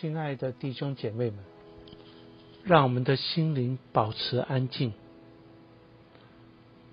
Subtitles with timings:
[0.00, 1.38] 亲爱的弟兄姐妹们，
[2.64, 4.92] 让我们的心灵保持安静，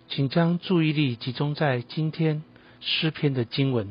[0.08, 2.44] 请将注意力集中在今天
[2.79, 3.90] 诗篇的经文。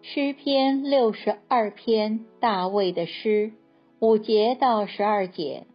[0.00, 3.52] 诗篇六十二篇，大卫的诗，
[3.98, 5.66] 五节到十二节。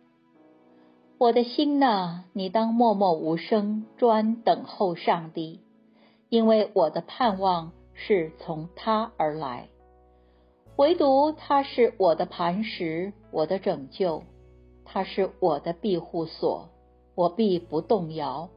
[1.19, 5.59] 我的心呐，你当默默无声，专等候上帝，
[6.29, 9.69] 因为我的盼望是从他而来。
[10.75, 14.23] 唯独他是我的磐石，我的拯救，
[14.85, 16.69] 他是我的庇护所，
[17.15, 18.49] 我必不动摇。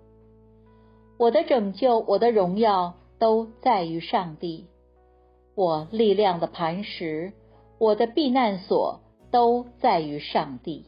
[1.19, 4.67] 我的拯救，我的荣耀都在于上帝，
[5.55, 7.33] 我力量的磐石，
[7.79, 10.87] 我的避难所都在于上帝。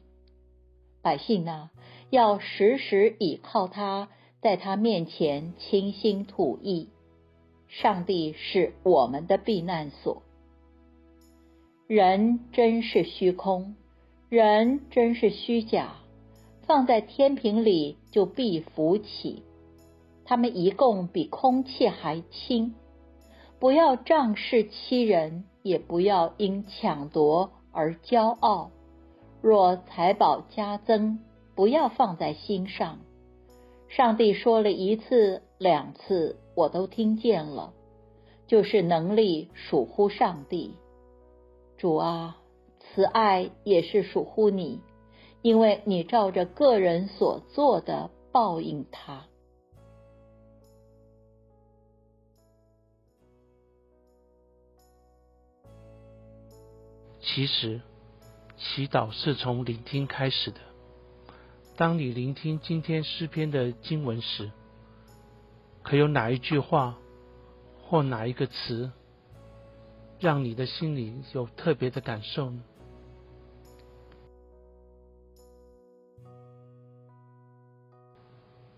[1.03, 1.71] 百姓呢，
[2.11, 4.09] 要时时倚靠他，
[4.41, 6.91] 在他面前倾心吐意。
[7.69, 10.23] 上帝是我们的避难所。
[11.87, 13.77] 人真是虚空，
[14.29, 15.95] 人真是虚假，
[16.67, 19.43] 放在天平里就必浮起。
[20.25, 22.75] 他们一共比空气还轻。
[23.59, 28.71] 不要仗势欺人，也不要因抢夺而骄傲。
[29.41, 31.19] 若财宝加增，
[31.55, 32.99] 不要放在心上。
[33.89, 37.75] 上帝说了一次、两次，我都听见了，
[38.47, 40.77] 就是能力属乎上帝。
[41.77, 42.41] 主啊，
[42.81, 44.81] 慈爱也是属乎你，
[45.43, 49.27] 因为你照着个人所做的报应他。
[57.21, 57.81] 其实。
[58.61, 60.59] 祈祷是从聆听开始的。
[61.77, 64.51] 当你聆听今天诗篇的经文时，
[65.89, 66.99] 可有哪一句话
[67.83, 68.93] 或哪一个词，
[70.21, 72.63] 让你的心里有特别的感受呢？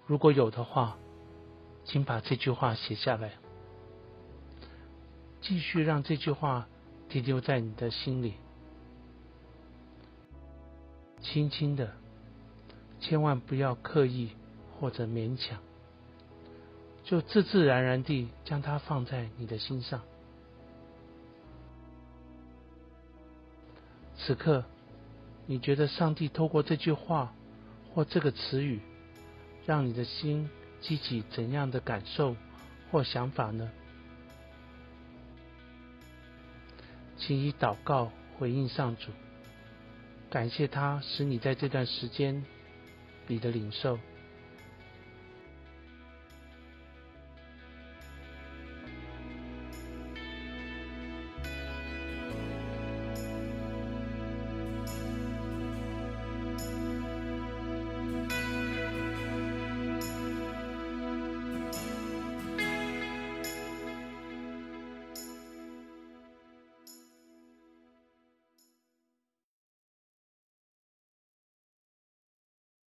[0.07, 0.97] 如果有的话，
[1.85, 3.33] 请把这句话写下来，
[5.41, 6.69] 继续让这句话
[7.09, 8.35] 停留在你的心里。
[11.21, 11.93] 轻轻的，
[13.01, 14.31] 千万不要刻意
[14.79, 15.61] 或者勉强，
[17.11, 20.01] 就自自然然地将它放在你的心上。
[24.17, 24.65] 此刻，
[25.45, 27.35] 你觉得上帝透过这句话
[27.93, 28.79] 或这个词语，
[29.67, 30.49] 让你的心
[30.81, 32.37] 激起怎样的感受
[32.93, 33.69] 或想法呢？
[37.19, 39.11] 请以祷告回应上主。
[40.31, 42.45] 感谢他使你在这段时间
[43.27, 43.99] 里的领受。